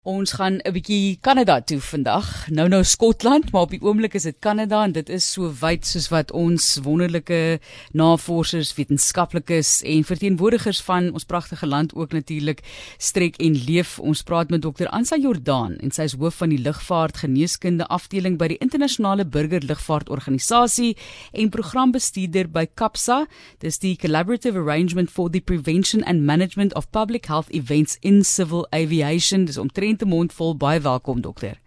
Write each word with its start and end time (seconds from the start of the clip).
Ons 0.00 0.32
gaan 0.32 0.62
'n 0.64 0.72
bietjie 0.72 1.18
Kanada 1.20 1.60
toe 1.60 1.80
vandag. 1.80 2.48
Nou 2.48 2.68
nou 2.68 2.84
Skotland, 2.84 3.52
maar 3.52 3.62
op 3.62 3.70
die 3.70 3.82
oomblik 3.82 4.14
is 4.14 4.22
dit 4.22 4.36
Kanada 4.38 4.84
en 4.84 4.92
dit 4.92 5.08
is 5.08 5.32
so 5.32 5.52
wyd 5.60 5.86
soos 5.86 6.08
wat 6.08 6.32
ons 6.32 6.78
wonderlike 6.82 7.60
navorsers, 7.92 8.74
wetenskaplikes 8.74 9.82
en 9.82 10.04
verteenwoordigers 10.04 10.80
van 10.82 11.12
ons 11.12 11.24
pragtige 11.24 11.66
land 11.66 11.94
ook 11.94 12.12
natuurlik 12.12 12.62
strek 12.96 13.36
en 13.36 13.64
leef. 13.64 13.98
Ons 13.98 14.22
praat 14.22 14.48
met 14.48 14.62
Dr. 14.62 14.86
Ansa 14.86 15.16
Jordaan 15.16 15.76
en 15.76 15.90
sy 15.90 16.02
is 16.02 16.16
hoof 16.16 16.34
van 16.34 16.48
die 16.48 16.62
lugvaart 16.62 17.16
geneeskunde 17.16 17.86
afdeling 17.86 18.38
by 18.38 18.48
die 18.48 18.58
internasionale 18.58 19.26
burgerlugvaartorganisasie 19.26 20.96
en 21.32 21.50
programbestuurder 21.50 22.48
by 22.48 22.66
CAPSA. 22.74 23.26
Dis 23.58 23.78
die 23.78 23.96
Collaborative 23.96 24.58
Arrangement 24.58 25.10
for 25.10 25.28
the 25.30 25.40
Prevention 25.40 26.02
and 26.04 26.24
Management 26.24 26.74
of 26.74 26.90
Public 26.90 27.26
Health 27.26 27.50
Events 27.50 27.98
in 28.00 28.24
Civil 28.24 28.66
Aviation. 28.72 29.44
Dis 29.44 29.58
omtrent 29.58 29.89
omtrent 29.90 30.02
'n 30.02 30.08
mond 30.08 30.32
vol 30.32 30.56
baie 30.56 30.80
welkom 30.80 31.20
dokter. 31.20 31.58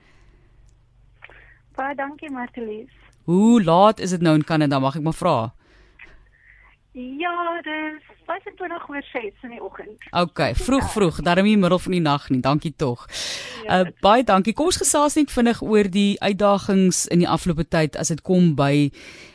Baie 1.76 1.96
dankie 1.96 2.32
Martelies. 2.32 2.92
Hoe 3.26 3.64
laat 3.64 4.00
is 4.00 4.10
dit 4.10 4.22
nou 4.22 4.36
in 4.36 4.44
Kanada 4.44 4.80
mag 4.80 4.96
ek 4.96 5.02
maar 5.02 5.14
vra? 5.14 5.54
Ja, 6.94 7.62
dis 7.64 8.02
25 8.26 8.90
oor 8.90 9.02
6 9.02 9.34
in 9.44 9.50
die 9.50 9.64
oggend. 9.64 9.98
OK, 10.12 10.40
vroeg 10.54 10.92
vroeg, 10.92 11.22
daarom 11.22 11.46
in 11.46 11.52
die 11.52 11.62
middel 11.62 11.80
van 11.80 11.92
die 11.92 12.02
nag 12.02 12.30
nie. 12.30 12.40
Dankie 12.40 12.74
tog. 12.76 13.08
Ja, 13.66 13.80
uh 13.80 13.90
baie 14.02 14.24
dankie. 14.24 14.54
Kom 14.54 14.66
ons 14.66 14.78
gesels 14.78 15.16
net 15.16 15.32
vinnig 15.32 15.62
oor 15.62 15.90
die 15.90 16.22
uitdagings 16.22 17.08
in 17.08 17.20
die 17.20 17.30
afgelope 17.30 17.68
tyd 17.68 17.96
as 17.96 18.08
dit 18.08 18.22
kom 18.22 18.56
by 18.56 18.92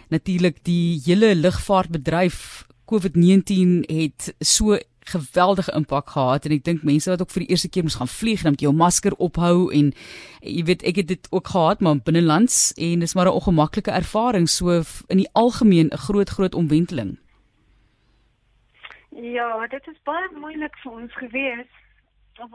natuurlik 0.09 0.62
die 0.65 1.01
hele 1.05 1.34
lugvaartbedryf. 1.34 2.66
COVID-19 2.87 3.84
het 3.87 4.34
so 4.41 4.79
geweldige 5.12 5.73
impak 5.73 6.11
gehad 6.15 6.47
en 6.47 6.55
ek 6.57 6.65
dink 6.65 6.83
mense 6.83 7.11
wat 7.11 7.23
ook 7.23 7.30
vir 7.35 7.45
die 7.45 7.51
eerste 7.55 7.69
keer 7.69 7.87
moes 7.87 7.99
gaan 8.01 8.11
vlieg 8.12 8.45
en 8.45 8.55
met 8.57 8.65
jou 8.65 8.73
masker 8.73 9.16
ophou 9.19 9.69
en 9.75 9.93
jy 10.41 10.65
weet 10.69 10.83
ek 10.83 11.03
het 11.03 11.09
dit 11.09 11.30
ook 11.30 11.53
gehad 11.55 11.80
maar 11.80 12.03
binnelands 12.05 12.73
en 12.77 13.05
dis 13.05 13.15
maar 13.15 13.27
'n 13.27 13.38
ongemaklike 13.41 13.91
ervaring 13.91 14.49
so 14.49 14.82
in 15.09 15.23
die 15.24 15.32
algemeen 15.32 15.91
'n 15.93 16.05
groot 16.07 16.29
groot 16.29 16.55
omwenteling. 16.55 17.19
Ja, 19.10 19.66
dit 19.66 19.87
is 19.87 19.99
baie 20.05 20.29
moeilik 20.35 20.77
vir 20.82 20.93
ons 20.93 21.13
gewees 21.13 21.71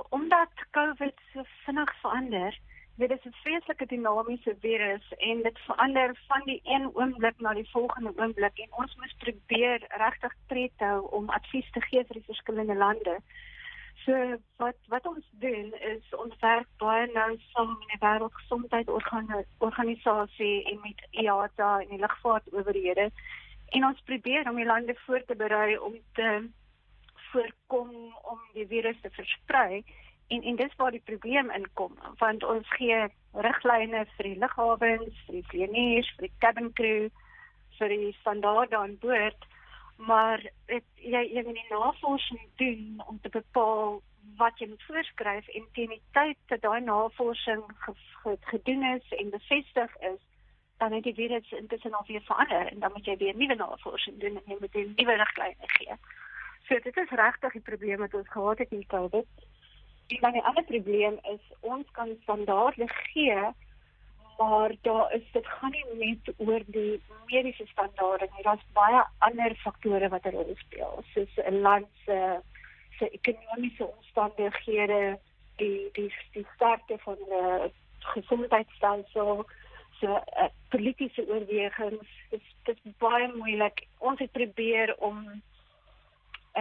omdat 0.09 0.51
COVID 0.71 1.13
so 1.33 1.43
vinnig 1.65 1.91
verander 2.01 2.59
dit 2.95 3.11
is 3.11 3.25
'n 3.25 3.31
vreeslike 3.31 3.85
dinamiese 3.85 4.55
virus 4.59 5.13
en 5.17 5.41
dit 5.41 5.59
verander 5.59 6.19
van 6.27 6.41
die 6.45 6.61
een 6.63 6.95
oomblik 6.95 7.39
na 7.39 7.53
die 7.53 7.69
volgende 7.69 8.13
oomblik 8.15 8.57
en 8.57 8.67
ons 8.71 8.95
moet 8.95 9.15
probeer 9.17 9.85
regtig 9.87 10.33
tred 10.47 10.71
hou 10.77 11.07
om 11.09 11.29
advies 11.29 11.71
te 11.71 11.81
gee 11.81 12.05
vir 12.05 12.13
die 12.13 12.25
verskillende 12.25 12.75
lande. 12.75 13.19
So 14.05 14.37
wat 14.57 14.75
wat 14.87 15.05
ons 15.05 15.25
doen 15.31 15.73
is 15.73 16.13
ons 16.13 16.39
werk 16.39 16.67
baie 16.77 17.11
nou 17.13 17.37
saam 17.53 17.77
met 17.79 17.87
die 17.87 17.97
Wêreldgesondheidsorganisasie 18.05 20.63
en 20.71 20.79
met 20.83 21.07
IATA 21.11 21.79
en 21.79 21.87
die 21.87 21.99
lugvaartowerhede 21.99 23.11
en 23.69 23.85
ons 23.85 24.01
probeer 24.05 24.49
om 24.49 24.55
die 24.55 24.65
lande 24.65 24.95
voor 25.05 25.25
te 25.25 25.35
berei 25.35 25.77
om 25.77 25.95
te 26.13 26.49
voorkom 27.31 28.15
om 28.21 28.39
die 28.53 28.67
virus 28.67 29.01
te 29.01 29.09
versprei 29.09 29.83
En 30.27 30.43
en 30.43 30.55
dis 30.55 30.75
waar 30.75 30.91
die 30.91 31.03
probleem 31.05 31.51
inkom 31.51 31.97
want 32.17 32.43
ons 32.43 32.69
gee 32.77 33.07
riglyne 33.33 34.05
vir 34.15 34.29
die 34.29 34.37
lughawens, 34.37 35.19
vir 35.25 35.39
die 35.39 35.47
vlieëniers, 35.51 36.13
vir 36.15 36.27
die 36.27 36.37
cabin 36.39 36.73
crew, 36.73 37.09
vir 37.77 37.89
die 37.89 38.15
standaarde 38.19 38.77
aan 38.77 38.97
boord, 39.01 39.45
maar 39.97 40.41
dit 40.71 40.85
jy 40.95 41.23
jy 41.35 41.43
moet 41.45 41.59
die 41.59 41.69
navorsing 41.69 42.41
doen 42.61 43.03
om 43.07 43.19
te 43.21 43.29
bepaal 43.29 44.01
wat 44.37 44.59
jy 44.59 44.67
moet 44.67 44.85
voorskryf 44.87 45.47
en 45.47 45.65
teen 45.77 45.95
die 45.95 46.01
tyd 46.17 46.37
dat 46.51 46.61
daai 46.61 46.81
navorsing 46.81 47.63
gedoen 48.51 48.85
is 48.95 49.17
en 49.19 49.29
bevestig 49.29 49.97
is 50.11 50.21
dan 50.77 50.91
het 50.91 51.03
die 51.03 51.13
virus 51.13 51.51
intussen 51.51 51.93
al 51.93 52.05
weer 52.07 52.21
verander 52.21 52.71
en 52.71 52.79
dan 52.79 52.91
moet 52.95 53.05
jy 53.05 53.17
weer 53.17 53.35
nuwe 53.35 53.55
navorsing 53.55 54.19
doen 54.19 54.39
en 54.39 54.51
jy 54.51 54.57
moet 54.59 54.75
'n 54.75 54.93
nuwe 54.97 55.15
riglyne 55.23 55.69
gee. 55.77 55.95
So 56.67 56.79
dit 56.79 56.97
is 56.97 57.09
regtig 57.09 57.51
die 57.51 57.67
probleem 57.69 57.99
wat 57.99 58.13
ons 58.13 58.29
gehad 58.29 58.57
het 58.57 58.71
met 58.71 58.87
COVID. 58.87 59.27
En 60.07 60.17
dan 60.19 60.33
'n 60.33 60.45
ander 60.49 60.63
probleem 60.63 61.19
is 61.21 61.43
ons 61.59 61.91
kan 61.91 62.17
standaarde 62.21 62.87
gee, 62.87 63.39
maar 64.37 64.71
daar 64.81 65.13
is 65.13 65.31
dit 65.31 65.47
gaan 65.47 65.71
nie 65.71 65.85
net 66.05 66.33
oor 66.37 66.61
die 66.65 67.01
mediese 67.25 67.65
standaarde 67.65 68.27
nie. 68.33 68.43
Daar's 68.43 68.65
baie 68.73 69.03
ander 69.17 69.55
faktore 69.55 70.09
wat 70.09 70.25
'n 70.25 70.29
rol 70.29 70.55
speel, 70.55 71.03
soos 71.13 71.37
'n 71.37 71.61
land 71.61 71.87
se 72.05 72.39
se 72.97 73.09
ekonomiese 73.09 73.87
omstandighede, 73.87 75.19
die 75.55 75.89
die 75.91 76.13
die 76.31 76.47
sterkte 76.55 76.97
van 76.97 77.15
die 77.15 77.71
gesondheidstelsel, 77.99 79.45
so 79.99 80.07
uh, 80.07 80.49
politieke 80.69 81.27
oorwegings. 81.27 82.09
Dit 82.29 82.77
is 82.83 82.91
baie 82.97 83.31
moeilik. 83.35 83.85
Ons 83.97 84.19
het 84.19 84.31
probeer 84.31 84.95
om 84.97 85.41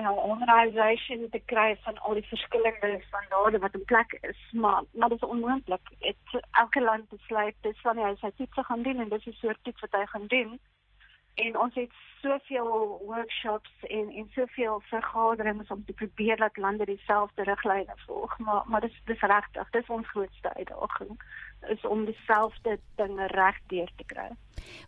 'n 0.00 0.08
organisation 0.08 1.28
te 1.30 1.40
kry 1.44 1.76
van 1.84 1.98
al 1.98 2.14
die 2.14 2.28
verskillende 2.28 3.02
standaarde 3.06 3.58
wat 3.58 3.74
in 3.74 3.84
plek 3.84 4.18
is, 4.20 4.40
maar 4.52 4.82
maar 4.92 5.08
dit 5.08 5.22
is 5.22 5.28
onmoontlik. 5.28 5.88
Dit 5.98 6.42
elke 6.50 6.82
land 6.82 7.08
besluit 7.08 7.54
dis 7.60 7.80
van 7.80 7.98
hy 7.98 8.14
sy 8.20 8.30
toets 8.36 8.66
gaan 8.66 8.82
doen 8.82 9.00
en 9.00 9.08
dis 9.08 9.26
'n 9.26 9.32
soort 9.32 9.58
toets 9.62 9.80
wat 9.80 10.00
hy 10.00 10.06
gaan 10.06 10.26
doen. 10.26 10.60
En 11.34 11.58
ons 11.58 11.74
het 11.74 11.92
soveel 12.20 13.02
workshops 13.06 13.70
en 13.80 14.10
en 14.10 14.30
soveel 14.34 14.82
vergaderings 14.84 15.68
om 15.68 15.84
te 15.84 15.92
probeer 15.92 16.36
dat 16.36 16.56
lande 16.56 16.84
dieselfde 16.84 17.42
riglyne 17.42 17.94
volg, 18.06 18.38
maar 18.38 18.62
maar 18.66 18.80
dis 18.80 19.00
dis 19.04 19.20
regtig, 19.20 19.70
dis 19.70 19.86
ons 19.86 20.08
grootste 20.08 20.54
uitdaging 20.54 21.22
is 21.68 21.86
om 21.86 22.04
dieselfde 22.04 22.78
dinge 22.94 23.26
reg 23.26 23.58
deur 23.66 23.90
te 23.96 24.04
kry. 24.04 24.28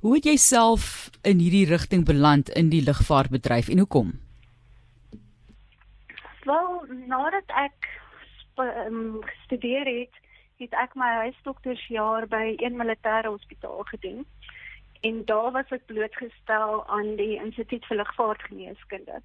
Hoe 0.00 0.14
het 0.14 0.24
jy 0.24 0.36
self 0.36 1.10
in 1.22 1.38
hierdie 1.38 1.66
rigting 1.66 2.04
beland 2.04 2.48
in 2.48 2.68
die 2.68 2.82
lugvaartbedryf 2.82 3.68
en 3.68 3.78
hoekom? 3.78 4.23
Wel, 6.44 6.84
nadat 7.06 7.48
ek 7.56 7.86
um, 8.60 9.22
gestudeer 9.24 9.88
het, 9.88 10.16
het 10.60 10.74
ek 10.76 10.92
my 10.94 11.08
huisdoktersjaar 11.24 12.26
by 12.28 12.42
een 12.60 12.76
militêre 12.76 13.32
hospitaal 13.32 13.82
gedoen. 13.88 14.26
En 15.00 15.22
daar 15.24 15.50
was 15.56 15.72
ek 15.72 15.86
blootgestel 15.88 16.84
aan 16.86 17.16
die 17.16 17.38
Instituut 17.40 17.86
vir 17.88 17.96
Lugvaartgeneeskunde. 17.96 19.22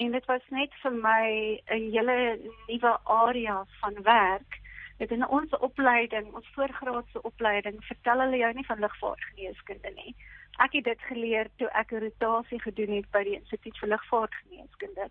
En 0.00 0.16
dit 0.16 0.24
was 0.24 0.46
net 0.48 0.72
vir 0.80 0.96
my 1.04 1.26
'n 1.76 1.90
hele 1.92 2.16
nuwe 2.68 2.98
area 3.04 3.64
van 3.80 4.02
werk. 4.02 4.60
Dit 4.98 5.10
in 5.10 5.28
ons 5.28 5.52
opleiding, 5.58 6.32
ons 6.34 6.48
voorgraadse 6.54 7.22
opleiding, 7.22 7.84
vertel 7.84 8.20
hulle 8.20 8.36
jou 8.36 8.52
nie 8.54 8.66
van 8.66 8.78
lugvaartgeneeskunde 8.78 9.90
nie. 9.94 10.16
Ek 10.56 10.72
het 10.72 10.84
dit 10.84 11.00
geleer 11.00 11.48
toe 11.56 11.68
ek 11.68 11.92
'n 11.92 12.00
rotasie 12.08 12.60
gedoen 12.60 12.96
het 12.96 13.10
by 13.10 13.22
die 13.22 13.38
Instituut 13.40 13.78
vir 13.78 13.88
Lugvaartgeneeskunde 13.88 15.10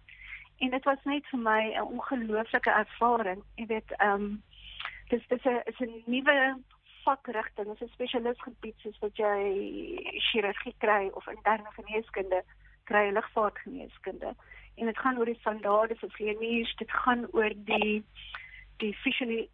en 0.57 0.69
dit 0.69 0.83
was 0.83 1.03
net 1.03 1.27
vir 1.31 1.39
my 1.39 1.61
'n 1.73 1.81
ongelooflike 1.81 2.71
ervaring. 2.71 3.43
Jy 3.55 3.65
weet, 3.65 3.91
ehm 3.97 4.13
um, 4.13 4.43
dis 5.09 5.27
dis 5.27 5.45
'n 5.45 5.61
is 5.65 5.79
'n 5.79 6.03
nuwe 6.05 6.57
vakrigting, 7.03 7.71
is 7.73 7.81
'n 7.81 7.93
spesialisgebied 7.93 8.77
soos 8.77 8.99
wat 8.99 9.15
jy 9.17 9.39
chirurgie 10.31 10.75
kry 10.77 11.09
of 11.13 11.27
interne 11.27 11.71
geneeskunde 11.77 12.43
kry, 12.83 13.09
lugvaartgeneeskunde. 13.11 14.35
En 14.75 14.85
dit 14.85 14.97
gaan 14.97 15.17
oor 15.17 15.25
die 15.25 15.39
standaarde 15.39 15.95
vir 15.95 16.09
vleeniers, 16.09 16.75
dit 16.75 16.91
gaan 16.91 17.27
oor 17.31 17.51
die 17.55 18.03
die 18.77 18.93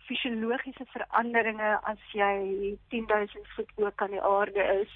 fisiologiese 0.07 0.85
veranderinge 0.93 1.79
as 1.91 2.03
jy 2.17 2.77
10000 2.89 3.47
voet 3.55 3.73
bo 3.75 3.91
kan 3.95 4.11
die 4.15 4.21
aarde 4.21 4.63
is. 4.81 4.93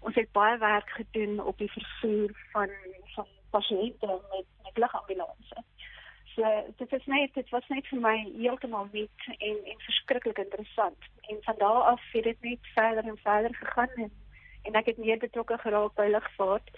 Ons 0.00 0.14
het 0.14 0.30
baie 0.32 0.58
werk 0.58 0.90
gedoen 0.90 1.40
op 1.42 1.58
die 1.58 1.70
vervoer 1.72 2.30
van 2.52 2.70
van 3.14 3.26
pasiënte 3.50 4.06
met 4.30 4.46
met 4.76 4.84
ligambulance. 4.84 5.64
So 6.34 6.42
dit 6.76 6.92
is 6.92 7.06
net 7.06 7.34
dit 7.34 7.48
was 7.48 7.68
net 7.68 7.86
vir 7.86 8.00
my 8.00 8.16
heeltemal 8.36 8.88
nuut 8.92 9.28
en 9.38 9.56
en 9.72 9.80
verskriklik 9.88 10.38
interessant. 10.38 11.08
En 11.20 11.38
van 11.42 11.54
daar 11.58 11.82
af 11.92 12.02
het 12.12 12.24
dit 12.24 12.40
net 12.40 12.72
verder 12.74 13.04
en 13.04 13.18
verder 13.18 13.54
gegaan 13.54 13.94
en 13.96 14.12
en 14.62 14.74
ek 14.74 14.86
het 14.86 14.98
meer 14.98 15.18
betrokke 15.18 15.58
geraak 15.58 15.94
by 15.94 16.08
lugvaart. 16.10 16.70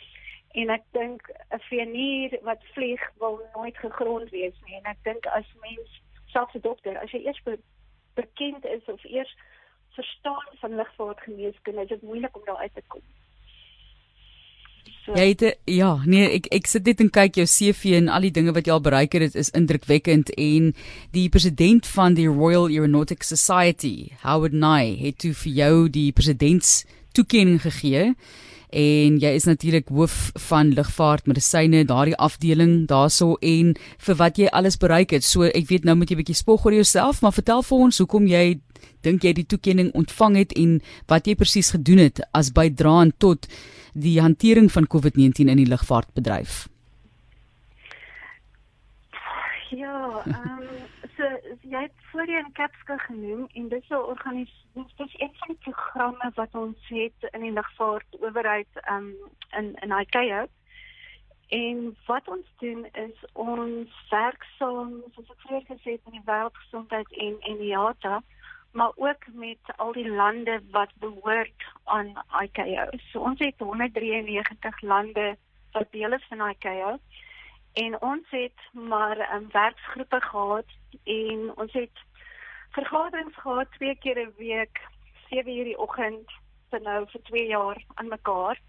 En 0.60 0.70
ek 0.70 0.84
dink 0.92 1.30
'n 1.50 1.60
venier 1.70 2.38
wat 2.42 2.64
vlieg 2.74 3.02
wil 3.18 3.40
nooit 3.54 3.78
gegrond 3.78 4.30
wees 4.30 4.54
nie. 4.64 4.76
En 4.76 4.84
ek 4.84 5.02
dink 5.02 5.26
as 5.26 5.54
mens 5.60 6.02
selfs 6.26 6.54
'n 6.54 6.60
dokter, 6.60 6.98
as 6.98 7.10
jy 7.10 7.24
eers 7.24 7.42
be 7.42 7.58
bekend 8.14 8.64
is 8.64 8.84
of 8.84 9.04
eers 9.04 9.36
verstaan 9.90 10.46
van 10.60 10.74
lugvaartgeneeskunde, 10.74 11.82
is 11.82 11.88
dit 11.88 12.02
moeilik 12.02 12.36
om 12.36 12.44
daar 12.44 12.56
uit 12.56 12.74
te 12.74 12.82
kom. 12.86 13.02
So. 15.08 15.14
Jy 15.16 15.28
het 15.30 15.42
ja, 15.72 15.94
nee, 16.04 16.26
ek 16.36 16.50
ek 16.52 16.66
sit 16.68 16.84
net 16.84 16.98
en 17.00 17.08
kyk 17.08 17.38
jou 17.40 17.46
CV 17.48 17.94
en 17.96 18.10
al 18.12 18.26
die 18.26 18.32
dinge 18.36 18.52
wat 18.52 18.66
jy 18.68 18.74
al 18.74 18.82
bereik 18.84 19.14
het, 19.16 19.22
dit 19.24 19.38
is 19.40 19.48
indrukwekkend 19.56 20.34
en 20.36 20.66
die 21.16 21.30
president 21.32 21.88
van 21.88 22.12
die 22.18 22.26
Royal 22.28 22.68
Aeronautic 22.68 23.24
Society, 23.24 24.10
Howard 24.20 24.52
Nye, 24.52 24.98
het 25.00 25.16
toe 25.24 25.32
vir 25.46 25.54
jou 25.62 25.72
die 25.94 26.10
presidents 26.12 26.82
toekenning 27.16 27.56
gegee 27.64 28.10
en 28.68 29.16
jy 29.22 29.30
is 29.32 29.48
natuurlik 29.48 29.88
hoof 29.88 30.18
van 30.50 30.74
lugvaart 30.76 31.24
medisyne 31.32 31.86
daardie 31.88 32.18
afdeling 32.20 32.82
daarso 32.92 33.38
en 33.40 33.72
vir 33.80 34.20
wat 34.20 34.36
jy 34.36 34.52
alles 34.52 34.76
bereik 34.76 35.16
het. 35.16 35.24
So 35.24 35.48
ek 35.48 35.70
weet 35.72 35.88
nou 35.88 35.96
moet 35.96 36.12
jy 36.12 36.18
'n 36.18 36.20
bietjie 36.20 36.36
spog 36.36 36.68
oor 36.68 36.76
jouself, 36.76 37.22
maar 37.22 37.32
vertel 37.32 37.64
vir 37.64 37.78
ons 37.78 37.98
hoekom 37.98 38.28
jy 38.28 38.60
dink 39.00 39.24
jy 39.24 39.32
die 39.32 39.48
toekenning 39.48 39.88
ontvang 39.96 40.36
het 40.36 40.52
en 40.52 40.82
wat 41.08 41.26
jy 41.26 41.34
presies 41.34 41.70
gedoen 41.70 41.98
het 41.98 42.20
as 42.34 42.52
bydraend 42.52 43.16
tot 43.18 43.48
die 44.00 44.20
hantering 44.20 44.72
van 44.72 44.86
COVID-19 44.86 45.50
in 45.52 45.60
die 45.60 45.68
lugvaartbedryf. 45.68 46.66
Ja, 49.70 50.22
ehm 50.24 50.62
um, 50.62 50.68
so 51.16 51.24
jy 51.66 51.80
het 51.82 52.04
voorheen 52.10 52.52
Capska 52.52 52.96
genoem 52.96 53.48
en 53.52 53.68
dis 53.68 53.88
'n 53.88 53.94
organisasie, 53.94 54.94
dis 54.96 55.20
een 55.20 55.34
van 55.40 55.48
die 55.48 55.62
programme 55.66 56.30
wat 56.34 56.54
ons 56.54 56.78
het 56.88 57.30
in 57.30 57.40
die 57.40 57.52
lugvaart 57.52 58.20
owerheid 58.20 58.72
ehm 58.74 58.96
um, 58.96 59.14
in 59.58 59.74
in 59.80 59.98
ICAO. 60.00 60.46
En 61.48 61.96
wat 62.06 62.28
ons 62.28 62.46
doen 62.58 62.86
is 62.92 63.24
ons 63.32 63.88
werk 64.10 64.42
saam, 64.58 65.02
soos 65.14 65.30
ek 65.30 65.40
vroeër 65.40 65.64
gesê 65.68 65.90
het, 65.96 66.04
in 66.04 66.16
die 66.18 66.26
wêreldgesondheid 66.28 67.12
en 67.24 67.36
en 67.40 67.62
IATA, 67.64 68.22
maar 68.72 68.92
ook 68.94 69.26
met 69.32 69.58
al 69.76 69.92
die 69.92 70.10
lande 70.10 70.60
wat 70.70 70.90
behoort 70.94 71.64
aan 71.84 72.22
ICAO. 72.42 72.88
So 73.10 73.20
ons 73.20 73.38
het 73.38 73.54
193 73.58 74.80
lande 74.80 75.36
wat 75.72 75.86
deel 75.90 76.12
is 76.12 76.26
van 76.28 76.48
ICAO 76.50 76.98
en 77.72 78.00
ons 78.02 78.26
het 78.30 78.60
maar 78.72 79.16
'n 79.16 79.34
um, 79.34 79.48
werksgroepe 79.52 80.20
gehad 80.20 80.68
en 81.04 81.52
ons 81.56 81.72
het 81.72 81.96
vergaderings 82.70 83.36
gehad 83.36 83.72
twee 83.72 83.96
keer 83.98 84.18
'n 84.18 84.34
week 84.36 84.80
7 85.30 85.56
uur 85.56 85.64
die 85.64 85.78
oggend 85.78 86.32
vir 86.70 86.80
nou 86.80 87.06
vir 87.08 87.22
2 87.22 87.46
jaar 87.46 87.84
aan 87.94 88.08
mekaar. 88.08 88.60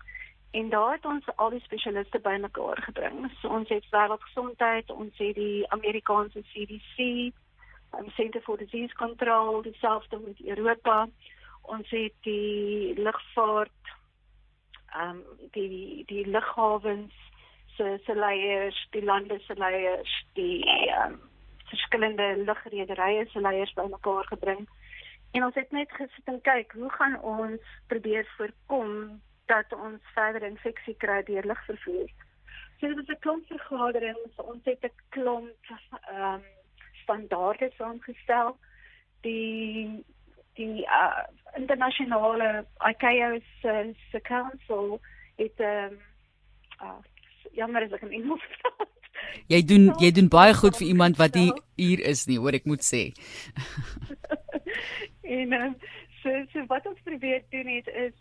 En 0.52 0.70
daar 0.70 0.92
het 0.92 1.06
ons 1.06 1.26
al 1.36 1.50
die 1.50 1.60
spesialiste 1.60 2.20
bymekaar 2.20 2.82
gebring. 2.82 3.32
So 3.42 3.48
ons 3.48 3.70
het 3.70 3.86
wêreldgesondheid 3.90 4.90
ons 4.90 5.18
het 5.18 5.36
die 5.36 5.72
Amerikaanse 5.72 6.42
CDC 6.42 7.32
um, 7.98 8.10
Center 8.16 8.42
for 8.42 8.58
Disease 8.58 8.94
Control 8.94 9.62
dieselfde 9.62 10.20
met 10.20 10.46
Europa 10.46 11.08
ons 11.62 11.90
het 11.90 12.14
die 12.26 12.94
lugvaart 12.98 13.96
ehm 14.90 15.10
um, 15.10 15.50
die 15.52 16.04
die 16.06 16.26
lughawens 16.28 17.14
se 17.76 18.00
se 18.06 18.16
leiers, 18.16 18.88
die 18.92 19.04
lande 19.04 19.40
se 19.40 19.56
leiers, 19.56 20.26
die 20.34 20.66
um, 21.04 21.20
verskillende 21.70 22.28
lugrederye 22.38 23.26
se 23.30 23.42
leiers 23.42 23.74
bymekaar 23.74 24.26
gebring. 24.26 24.68
En 25.32 25.44
ons 25.46 25.56
het 25.56 25.72
net 25.72 25.92
gesit 25.92 26.32
en 26.34 26.42
kyk, 26.42 26.74
hoe 26.74 26.90
gaan 26.92 27.20
ons 27.22 27.76
probeer 27.88 28.26
voorkom 28.38 29.22
dat 29.46 29.74
ons 29.74 30.14
verder 30.14 30.44
infeksie 30.48 30.96
kry 30.98 31.22
deur 31.24 31.46
lugvervoer? 31.46 32.10
So 32.80 32.88
dit 32.88 32.98
is 32.98 33.16
'n 33.16 33.20
klomp 33.20 33.46
vergaderings, 33.48 34.36
ons 34.36 34.66
het 34.66 34.84
'n 34.84 34.96
klomp 35.10 35.56
ehm 35.70 36.34
um, 36.34 36.44
standaarde 37.10 37.72
saamgestel. 37.78 38.56
Die 39.26 40.06
die 40.60 40.84
uh, 40.84 41.24
internasionale 41.56 42.66
ICAO 42.90 43.40
se 43.62 43.96
se 44.12 44.22
council 44.22 45.00
het 45.36 45.60
ehm 45.60 45.94
um, 45.94 46.00
uh, 46.84 47.00
jammer 47.56 47.84
as 47.84 47.96
ek 47.96 48.04
in 48.08 48.18
Engels 48.22 48.46
praat. 48.56 48.88
Jy 49.52 49.62
doen 49.68 49.86
jy 50.04 50.12
doen 50.16 50.30
baie 50.32 50.54
goed 50.56 50.78
vir 50.78 50.88
iemand 50.88 51.18
wat 51.20 51.36
nie 51.36 51.52
hier 51.80 52.04
is 52.12 52.26
nie, 52.28 52.38
hoor 52.40 52.56
ek 52.60 52.68
moet 52.70 52.84
sê. 52.86 53.10
en 55.40 55.56
um, 55.60 55.78
so 56.22 56.44
so 56.54 56.66
wat 56.72 56.88
ons 56.92 57.08
probeer 57.08 57.44
doen 57.56 57.72
het 57.78 57.88
is 58.08 58.18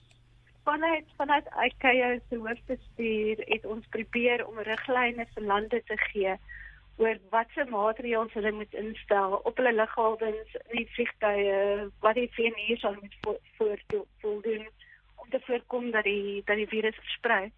vanuit 0.69 1.11
vanuit 1.17 1.51
ICAO 1.67 2.15
se 2.29 2.39
hoofbestuur 2.39 3.43
het 3.51 3.67
ons 3.67 3.87
probeer 3.95 4.47
om 4.47 4.63
riglyne 4.71 5.27
vir 5.35 5.51
lande 5.53 5.83
te 5.91 5.99
gee 6.11 6.39
oor 6.99 7.19
watse 7.31 7.65
maatreëls 7.71 8.35
hulle 8.35 8.53
moet 8.53 8.75
instel 8.75 9.39
op 9.49 9.61
hulle 9.61 9.73
lughawens, 9.73 10.57
nie 10.75 10.87
vliegtye, 10.97 11.59
wat 12.03 12.19
die 12.19 12.31
VNU 12.35 12.77
sal 12.77 12.97
moet 12.99 13.17
voldoen 14.21 14.67
om 15.17 15.31
te 15.31 15.41
voorkom 15.47 15.91
dat 15.95 16.05
die 16.05 16.43
dat 16.51 16.59
die 16.59 16.71
virus 16.75 16.99
versprei. 17.05 17.51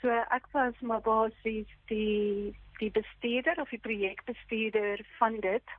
So 0.00 0.22
ek 0.36 0.48
was 0.56 0.80
maar 0.80 1.04
basies 1.04 1.70
die 1.92 2.56
die 2.80 2.90
bestuurder 2.90 3.60
of 3.60 3.70
die 3.70 3.82
projekbestuurder 3.88 5.04
van 5.18 5.40
dit. 5.40 5.76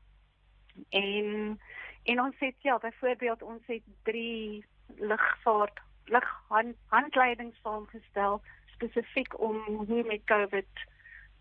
En 0.90 1.60
en 2.04 2.22
ons 2.22 2.36
het 2.40 2.56
ja, 2.62 2.78
byvoorbeeld 2.78 3.42
ons 3.42 3.66
het 3.66 3.84
drie 4.04 4.66
lugvaart 4.98 5.80
lughandleidings 6.06 7.60
saamgestel 7.62 8.42
spesifiek 8.76 9.40
om 9.40 9.86
hoe 9.88 10.04
met 10.04 10.24
COVID 10.26 10.84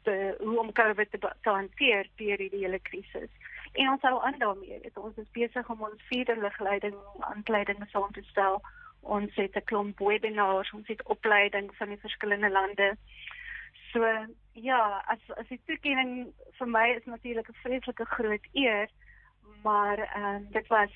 te 0.02 0.36
hoe 0.40 0.58
om 0.60 0.72
COVID 0.72 1.10
te, 1.10 1.18
te 1.18 1.50
hanteer 1.50 2.08
deur 2.16 2.36
die 2.36 2.50
hele 2.52 2.78
krisis. 2.78 3.30
En 3.72 3.88
ons 3.88 4.02
hou 4.02 4.22
aan 4.22 4.38
daarmee. 4.38 4.90
Ons 4.94 5.16
is 5.16 5.30
besig 5.32 5.68
om 5.68 5.82
ons 5.82 6.08
vierde 6.08 6.36
lugleiding 6.36 6.94
aankleidings 7.20 7.90
saam 7.90 8.12
te 8.12 8.22
stel 8.22 8.60
ons 9.02 9.34
het 9.34 9.56
'n 9.56 9.64
klomp 9.64 9.98
webinars, 9.98 10.72
ons 10.72 10.86
het 10.86 11.02
opleiding 11.02 11.74
van 11.76 11.88
die 11.88 11.98
verskillende 11.98 12.50
lande. 12.50 12.96
So 13.92 14.26
ja, 14.52 15.04
as 15.06 15.36
as 15.36 15.48
die 15.48 15.60
toekenning 15.66 16.32
vir 16.58 16.68
my 16.68 16.88
is 16.88 17.04
natuurlik 17.04 17.48
'n 17.48 17.62
vreeslike 17.62 18.04
groot 18.04 18.46
eer, 18.52 18.88
maar 19.62 19.98
ehm 19.98 20.24
um, 20.24 20.46
dit 20.50 20.66
was 20.66 20.90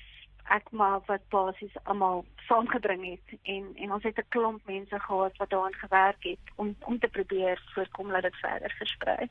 ek 0.49 0.71
maar 0.71 0.99
wat 1.05 1.29
basies 1.29 1.75
almal 1.83 2.25
saamgebring 2.47 3.03
het 3.05 3.39
en 3.43 3.71
en 3.75 3.91
ons 3.91 4.03
het 4.03 4.17
'n 4.17 4.29
klomp 4.29 4.61
mense 4.65 4.99
gehad 4.99 5.37
wat 5.37 5.49
daaraan 5.49 5.73
gewerk 5.73 6.23
het 6.23 6.45
om 6.55 6.75
om 6.79 6.99
te 6.99 7.07
probeer 7.07 7.61
voorkom 7.73 8.09
dat 8.09 8.21
dit 8.21 8.35
verder 8.35 8.75
versprei 8.77 9.27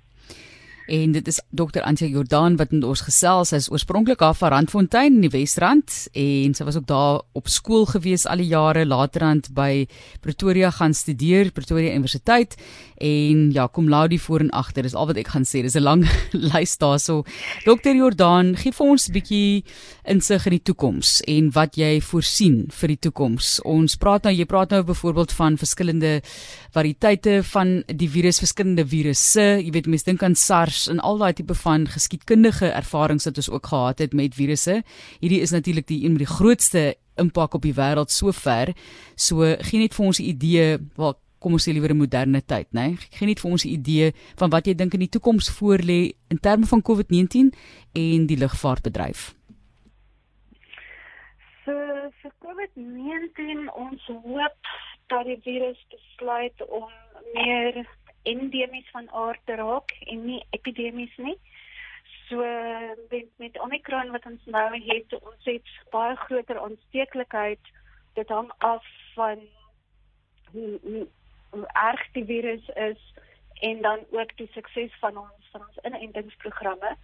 en 0.86 1.12
dit 1.12 1.28
is 1.28 1.40
Dr. 1.50 1.82
Antje 1.82 2.08
Jordan 2.08 2.56
wat 2.56 2.70
met 2.70 2.84
ons 2.86 3.02
gesels. 3.06 3.50
Sy 3.50 3.58
is 3.58 3.68
oorspronklik 3.72 4.22
af 4.22 4.38
van 4.42 4.52
Randfontein 4.54 5.18
in 5.18 5.24
die 5.26 5.32
Wesrand 5.32 6.06
en 6.14 6.54
sy 6.54 6.66
was 6.66 6.78
ook 6.78 6.86
daar 6.86 7.22
op 7.36 7.50
skool 7.50 7.88
gewees 7.90 8.26
al 8.30 8.42
die 8.42 8.50
jare 8.52 8.86
laterand 8.86 9.50
by 9.56 9.86
Pretoria 10.22 10.70
gaan 10.70 10.94
studeer, 10.94 11.50
Pretoria 11.50 11.94
Universiteit 11.94 12.54
en 13.02 13.50
ja, 13.52 13.66
kom 13.66 13.90
laude 13.92 14.18
voor 14.18 14.46
en 14.46 14.52
agter. 14.56 14.86
Dis 14.86 14.94
al 14.96 15.10
wat 15.10 15.18
ek 15.20 15.32
gaan 15.34 15.44
sê. 15.44 15.60
Dis 15.66 15.76
'n 15.76 15.82
lang 15.82 16.06
lys 16.52 16.78
daarso. 16.78 17.24
Dr. 17.66 17.92
Jordan, 17.92 18.54
gee 18.56 18.72
vir 18.72 18.86
ons 18.86 19.08
'n 19.08 19.12
bietjie 19.12 19.64
insig 20.06 20.46
in 20.46 20.56
die 20.56 20.62
toekoms 20.62 21.20
en 21.26 21.50
wat 21.50 21.76
jy 21.76 22.00
voorsien 22.00 22.70
vir 22.70 22.88
die 22.88 23.00
toekoms. 23.10 23.60
Ons 23.64 23.96
praat 23.96 24.24
nou, 24.24 24.32
jy 24.32 24.46
praat 24.46 24.70
nou 24.70 24.82
byvoorbeeld 24.82 25.32
van 25.32 25.58
verskillende 25.58 26.22
variëteite 26.72 27.42
van 27.42 27.82
die 27.86 28.08
virus, 28.08 28.38
verskillende 28.38 28.86
virusse. 28.86 29.60
Jy 29.60 29.70
weet 29.72 29.86
mense 29.86 30.04
dink 30.04 30.22
aan 30.22 30.34
SARS 30.34 30.75
SARS 30.76 30.88
en 30.92 31.00
al 31.00 31.18
daai 31.18 31.32
tipe 31.32 31.54
van 31.54 31.86
geskiedkundige 31.88 32.68
ervarings 32.68 33.24
wat 33.24 33.36
ons 33.40 33.50
ook 33.50 33.66
gehad 33.66 33.98
het 33.98 34.12
met 34.12 34.34
virusse. 34.34 34.82
Hierdie 35.20 35.40
is 35.40 35.50
natuurlik 35.50 35.86
die 35.86 36.04
een 36.04 36.16
met 36.16 36.24
die 36.24 36.34
grootste 36.34 36.94
impak 37.16 37.54
op 37.54 37.62
die 37.62 37.74
wêreld 37.74 38.12
sover. 38.12 38.74
So 39.16 39.56
gee 39.60 39.80
net 39.80 39.94
vir 39.94 40.06
ons 40.06 40.20
'n 40.20 40.28
idee, 40.28 40.78
wel 40.96 41.14
kom 41.38 41.52
ons 41.52 41.68
sê 41.68 41.72
liewer 41.72 41.90
'n 41.90 41.96
moderne 41.96 42.42
tyd, 42.44 42.66
né? 42.72 42.88
Nee? 42.88 42.96
Gee 43.10 43.26
net 43.26 43.40
vir 43.40 43.50
ons 43.50 43.64
'n 43.64 43.68
idee 43.68 44.12
van 44.36 44.50
wat 44.50 44.66
jy 44.66 44.74
dink 44.74 44.92
in 44.94 45.00
die 45.00 45.08
toekoms 45.08 45.50
voorlê 45.50 46.12
in 46.28 46.40
terme 46.40 46.66
van 46.66 46.82
COVID-19 46.82 47.52
en 47.92 48.26
die 48.26 48.36
lugvaartbedryf. 48.36 49.34
So 51.64 51.72
vir 52.22 52.32
COVID-19 52.38 53.68
ons 53.74 54.02
hoop 54.06 54.56
dat 55.08 55.24
die 55.24 55.40
virus 55.42 55.86
besluit 55.88 56.68
om 56.68 56.90
meer 57.34 57.86
endemies 58.26 58.88
van 58.90 59.10
aard 59.10 59.40
te 59.44 59.54
raak 59.54 59.92
en 60.10 60.24
nie 60.26 60.42
epidemies 60.50 61.16
nie. 61.16 61.36
So 62.28 62.42
met 63.10 63.26
met 63.42 63.60
Omicron 63.60 64.10
wat 64.10 64.26
ons 64.26 64.44
nou 64.44 64.66
het, 64.86 65.12
ons 65.20 65.44
het 65.44 65.74
baie 65.90 66.16
groter 66.16 66.60
aansteeklikheid. 66.60 67.72
Dit 68.18 68.28
hang 68.28 68.50
af 68.58 68.86
van 69.14 69.38
hoe 70.52 70.78
hoe, 70.82 71.06
hoe 71.50 71.66
erg 71.66 72.02
die 72.12 72.24
virus 72.24 72.68
is 72.74 73.12
en 73.60 73.82
dan 73.82 73.98
ook 74.10 74.36
die 74.36 74.50
sukses 74.52 74.98
van 75.00 75.16
ons 75.16 75.50
van 75.52 75.62
ons 75.68 75.84
inentingsprogramme. 75.84 76.96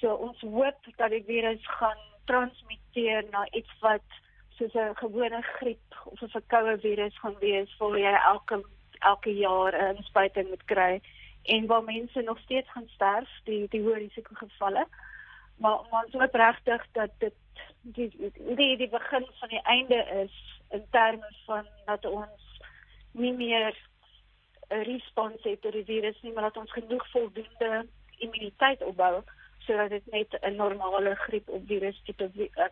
So 0.00 0.14
ons 0.14 0.40
hoop 0.40 0.92
dat 0.96 1.10
die 1.10 1.24
virus 1.26 1.66
gaan 1.78 2.00
transmitteer 2.24 3.24
na 3.30 3.44
iets 3.52 3.80
wat 3.80 4.22
soos 4.56 4.74
'n 4.74 4.96
gewone 4.96 5.42
griep 5.42 6.00
of 6.04 6.22
'n 6.22 6.34
verkoue 6.38 6.78
virus 6.78 7.18
gaan 7.18 7.38
wees 7.38 7.76
waar 7.76 7.98
jy 7.98 8.14
elke 8.32 8.64
elke 9.04 9.34
jaar 9.34 9.72
'n 9.74 9.96
inspuiting 9.96 10.48
moet 10.48 10.64
kry 10.64 11.00
en 11.42 11.66
waar 11.66 11.84
mense 11.84 12.20
nog 12.20 12.38
steeds 12.38 12.70
gaan 12.70 12.88
sterf, 12.88 13.30
die 13.44 13.66
die 13.68 13.82
hoë 13.82 13.98
risiko 13.98 14.34
gevalle. 14.34 14.86
Maar 15.56 15.78
maar 15.90 16.06
so 16.10 16.18
regtig 16.18 16.86
dat 16.92 17.10
dit 17.18 17.34
die 17.80 18.32
die 18.56 18.76
die 18.76 18.88
begin 18.88 19.26
van 19.40 19.48
die 19.48 19.62
einde 19.62 20.04
is 20.24 20.60
in 20.70 20.86
terme 20.90 21.28
van 21.46 21.66
dat 21.84 22.04
ons 22.04 22.60
nie 23.10 23.32
meer 23.32 23.76
'n 24.68 24.82
respons 24.82 25.42
het 25.42 25.60
tot 25.60 25.72
die 25.72 25.84
virus 25.84 26.20
nie, 26.22 26.32
maar 26.32 26.42
dat 26.42 26.56
ons 26.56 26.72
genoeg 26.72 27.10
voldoende 27.10 27.86
immuniteit 28.18 28.82
opbou 28.82 29.22
sodat 29.58 29.88
dit 29.88 30.06
net 30.06 30.38
'n 30.40 30.56
normale 30.56 31.14
griep 31.14 31.48
of 31.48 31.62
virus 31.66 32.00
tipe 32.04 32.30
uh, 32.34 32.64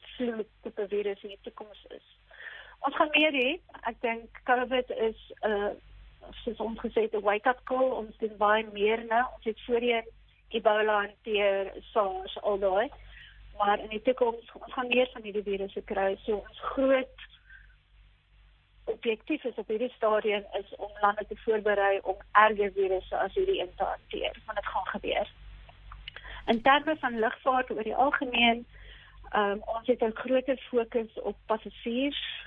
flu 0.00 0.44
tipe 0.62 0.88
virus 0.88 1.22
in 1.22 1.28
die 1.28 1.38
toekoms 1.42 1.84
is. 1.88 2.06
Ons 2.78 2.96
gaan 2.96 3.10
meer 3.10 3.32
hê. 3.32 3.60
Ek 3.88 4.00
dink 4.00 4.40
COVID 4.44 4.90
is 4.90 5.16
'n 5.42 5.50
uh, 5.50 5.70
soos 6.44 6.60
ons 6.60 6.80
gesê 6.80 7.02
het 7.06 7.14
'n 7.14 7.22
wake-up 7.22 7.60
call. 7.64 7.90
Ons 8.02 8.16
doen 8.18 8.36
baie 8.36 8.66
meer 8.72 9.04
nou. 9.04 9.24
Ons 9.34 9.44
het 9.44 9.60
voorheen 9.66 10.06
Ebola 10.48 11.00
hanteer, 11.00 11.72
SARS 11.92 12.40
al 12.42 12.58
daai. 12.58 12.90
Maar 13.58 13.78
in 13.78 13.88
die 13.88 14.02
toekoms 14.02 14.52
ons 14.52 14.72
gaan 14.72 14.88
meer 14.88 15.08
van 15.12 15.22
hierdie 15.22 15.42
virusse 15.42 15.82
kry. 15.82 16.16
So 16.24 16.36
ons 16.36 16.60
groot 16.60 17.28
objektief 18.84 19.44
is 19.44 19.54
op 19.54 19.68
hierdie 19.68 19.92
stadium 19.96 20.44
is 20.58 20.74
om 20.76 20.90
lande 21.00 21.24
te 21.28 21.36
voorberei 21.36 22.00
om 22.02 22.16
erger 22.32 22.72
virusse 22.72 23.16
as 23.16 23.34
hierdie 23.34 23.60
in 23.60 23.74
te 23.76 23.84
hanteer. 23.84 24.36
Want 24.46 24.58
dit 24.58 24.66
gaan 24.66 24.86
gebeur. 24.86 25.32
In 26.46 26.62
terme 26.62 26.96
van 26.96 27.18
lugvaart 27.18 27.70
oor 27.70 27.82
die 27.82 27.96
algemeen, 27.96 28.66
ehm 29.30 29.50
um, 29.50 29.62
ons 29.76 29.86
het 29.86 30.02
'n 30.02 30.16
groter 30.22 30.58
fokus 30.70 31.20
op 31.22 31.36
passasiers 31.46 32.39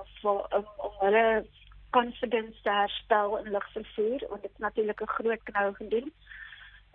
of 0.00 0.24
om 0.58 0.66
om 0.76 0.92
hulle 1.04 1.46
confidence 1.90 2.62
te 2.62 2.70
herstel 2.70 3.38
in 3.38 3.50
lugvervoer 3.50 4.26
want 4.28 4.42
dit 4.42 4.50
is 4.50 4.64
natuurlik 4.66 5.00
'n 5.02 5.14
groot 5.16 5.42
knou 5.42 5.74
gedoen 5.74 6.12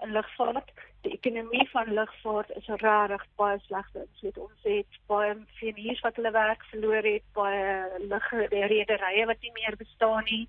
in 0.03 0.11
lugvaart. 0.11 0.71
Die 1.01 1.11
ekonomie 1.11 1.69
van 1.69 1.93
lugvaart 1.93 2.49
is 2.49 2.67
regtig 2.67 3.25
baie 3.35 3.59
sleg. 3.59 3.91
Dit 4.21 4.37
ons 4.37 4.67
het 4.67 4.99
baie 5.07 5.35
vlieëniers 5.59 6.01
wat 6.05 6.15
hulle 6.15 6.31
werk 6.31 6.63
verloor 6.71 7.03
het, 7.03 7.23
baie 7.33 7.99
lugrederye 7.99 9.25
wat 9.25 9.41
nie 9.41 9.51
meer 9.53 9.77
bestaan 9.77 10.23
nie. 10.23 10.47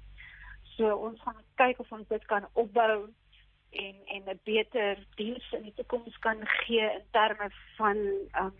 So 0.76 0.94
ons 1.08 1.20
gaan 1.22 1.42
kyk 1.54 1.78
of 1.78 1.92
ons 1.92 2.08
dit 2.08 2.26
kan 2.26 2.48
opbou 2.52 3.08
en 3.70 3.96
en 4.04 4.22
'n 4.26 4.40
beter 4.44 4.98
diens 5.14 5.52
in 5.52 5.62
die 5.62 5.74
toekoms 5.74 6.18
kan 6.18 6.46
gee 6.46 6.90
in 6.92 7.06
terme 7.10 7.50
van 7.76 7.96
um 8.40 8.54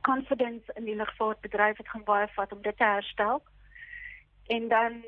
confidence 0.00 0.72
in 0.74 0.84
die 0.84 0.96
lugvaartbedryf 0.96 1.76
het 1.76 1.88
gaan 1.88 2.04
baie 2.04 2.28
vat 2.28 2.52
om 2.52 2.62
dit 2.62 2.76
te 2.76 2.84
herstel. 2.84 3.42
En 4.46 4.68
dan 4.68 5.04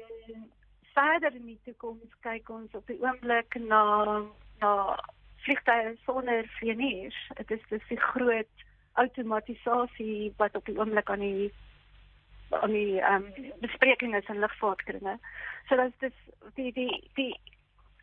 verder 0.94 1.34
in 1.34 1.46
die 1.46 1.60
toekoms 1.64 2.18
kyk 2.20 2.48
ons 2.48 2.74
op 2.74 2.86
die 2.86 3.00
oomblik 3.02 3.54
na 3.54 3.82
na 4.60 4.72
vliegtye 5.44 5.96
sonder 6.04 6.48
vlieëniers. 6.58 7.18
Dit 7.36 7.50
is 7.50 7.62
dis 7.68 7.86
die 7.88 8.00
groot 8.00 8.66
outomatisasie 9.00 10.32
wat 10.36 10.56
op 10.56 10.66
die 10.66 10.78
oomblik 10.78 11.10
aan 11.10 11.24
die 11.24 11.52
aan 12.50 12.74
die 12.74 13.00
ehm 13.00 13.24
um, 13.30 13.52
besprekings 13.62 14.28
in 14.28 14.38
lugvaartkringe. 14.38 15.18
So 15.68 15.76
dit 15.76 16.10
is 16.10 16.18
die 16.54 16.72
die 16.72 17.10
die 17.14 17.32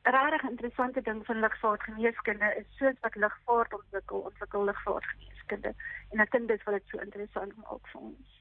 regtig 0.03 0.49
interessante 0.49 1.01
ding 1.01 1.25
van 1.25 1.39
lugvaartgeneeskunde 1.39 2.53
is 2.59 2.77
soos 2.77 2.99
wat 3.01 3.15
lugvaart 3.15 3.73
ontwikkel, 3.73 4.19
ontwikkel 4.19 4.63
lugvaartgeneeskunde. 4.63 5.36
En 5.51 6.19
ek 6.19 6.31
dink 6.31 6.47
dit 6.47 6.63
wat 6.63 6.75
dit 6.75 6.83
so 6.91 6.99
interessant 6.99 7.53
maak 7.57 7.87
vir 7.93 8.01
ons. 8.01 8.37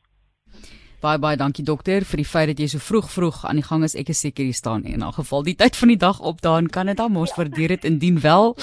Baie 1.04 1.18
baie 1.20 1.36
dankie 1.36 1.62
dokter 1.62 2.06
vir 2.08 2.22
die 2.22 2.24
feit 2.24 2.48
dat 2.48 2.60
jy 2.62 2.66
so 2.72 2.80
vroeg 2.80 3.10
vroeg 3.12 3.42
aan 3.44 3.58
die 3.60 3.64
gang 3.66 3.82
is. 3.84 3.94
Ek 4.00 4.08
is 4.14 4.22
seker 4.24 4.46
jy 4.46 4.54
staan 4.56 4.84
in 4.88 5.02
'n 5.04 5.12
geval 5.12 5.42
die 5.44 5.54
tyd 5.54 5.76
van 5.76 5.88
die 5.88 5.98
dag 6.00 6.20
op 6.20 6.40
daar 6.40 6.58
in 6.58 6.70
Kanada. 6.70 7.04
Ons 7.04 7.36
waardeer 7.36 7.68
dit 7.68 7.84
indien 7.84 8.20
wel 8.20 8.56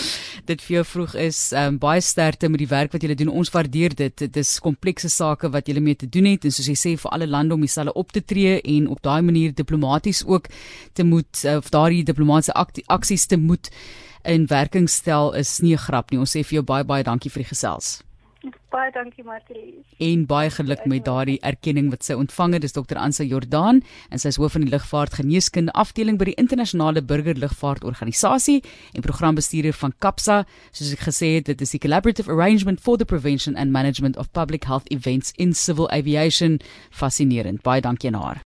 dit 0.46 0.62
vir 0.62 0.76
jou 0.76 0.84
vroeg 0.84 1.14
is. 1.16 1.52
Um, 1.52 1.78
baie 1.78 2.02
sterkte 2.02 2.50
met 2.50 2.60
die 2.60 2.68
werk 2.68 2.92
wat 2.92 3.02
julle 3.02 3.16
doen. 3.16 3.30
Ons 3.30 3.52
waardeer 3.52 3.96
dit. 3.96 4.18
Dit 4.18 4.36
is 4.36 4.60
komplekse 4.60 5.10
sake 5.10 5.50
wat 5.50 5.68
julle 5.68 5.80
mee 5.80 5.96
te 5.96 6.10
doen 6.10 6.26
het 6.26 6.44
en 6.44 6.52
soos 6.52 6.68
jy 6.68 6.76
sê 6.76 6.98
vir 7.00 7.12
alle 7.12 7.28
lande 7.28 7.54
om 7.54 7.62
dieselfde 7.62 7.94
op 7.94 8.12
te 8.12 8.26
tree 8.26 8.62
en 8.62 8.88
op 8.88 9.02
daai 9.02 9.22
manier 9.22 9.54
diplomaties 9.54 10.26
ook 10.26 10.48
te 10.94 11.04
moet 11.04 11.46
of 11.46 11.70
daardie 11.70 12.04
diplomatisiese 12.04 12.88
aksies 12.88 13.26
te 13.26 13.38
moet 13.38 13.70
in 14.24 14.48
werking 14.48 14.90
stel 14.90 15.34
is 15.34 15.62
nie 15.62 15.74
'n 15.74 15.78
grap 15.78 16.12
nie. 16.12 16.20
Ons 16.20 16.36
sê 16.36 16.44
vir 16.44 16.56
jou 16.56 16.64
baie 16.64 16.84
baie 16.84 17.04
dankie 17.04 17.30
vir 17.30 17.44
die 17.44 17.50
gesels. 17.50 18.04
Baie 18.74 18.92
dankie 18.92 19.24
Martie. 19.24 19.84
En 20.04 20.26
baie 20.26 20.50
geluk 20.52 20.86
met 20.90 21.06
daardie 21.06 21.38
erkenning 21.46 21.90
wat 21.94 22.04
sy 22.04 22.16
ontvang 22.20 22.58
het. 22.58 22.64
Dis 22.66 22.76
Dr. 22.76 22.98
Ansa 23.00 23.24
Jordaan 23.24 23.84
en 24.10 24.20
sy 24.20 24.32
is 24.34 24.40
hoof 24.42 24.58
van 24.58 24.66
die 24.66 24.72
lugvaartgeneeskunde 24.74 25.72
afdeling 25.80 26.18
by 26.20 26.32
die 26.32 26.38
internasionale 26.42 27.04
burgerlugvaartorganisasie 27.12 28.60
en 28.94 29.06
programbestuurder 29.06 29.78
van 29.80 29.94
CAPSA. 30.04 30.42
Soos 30.72 30.94
ek 30.98 31.06
gesê 31.08 31.36
het, 31.38 31.52
dit 31.52 31.62
is 31.62 31.76
die 31.76 31.82
Collaborative 31.84 32.32
Arrangement 32.32 32.82
for 32.82 32.98
the 32.98 33.06
Prevention 33.06 33.56
and 33.56 33.72
Management 33.72 34.18
of 34.18 34.32
Public 34.34 34.66
Health 34.68 34.90
Events 34.92 35.32
in 35.38 35.54
Civil 35.54 35.90
Aviation. 35.92 36.60
Fascinerend. 36.90 37.62
Baie 37.62 37.82
dankie 37.86 38.10
aan 38.10 38.20
haar. 38.20 38.42